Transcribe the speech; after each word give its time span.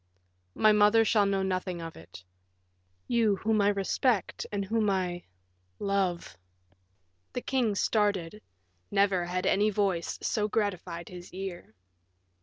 My 0.55 0.71
mother 0.71 1.05
shall 1.05 1.27
know 1.27 1.43
nothing 1.43 1.79
of 1.79 1.95
it; 1.95 2.23
you 3.07 3.35
whom 3.35 3.61
I 3.61 3.67
respect, 3.67 4.47
and 4.51 4.65
whom 4.65 4.89
I 4.89 5.25
love" 5.77 6.39
The 7.33 7.41
king 7.41 7.75
started; 7.75 8.41
never 8.89 9.25
had 9.25 9.45
any 9.45 9.69
voice 9.69 10.17
so 10.23 10.47
gratified 10.47 11.09
his 11.09 11.31
ear. 11.35 11.75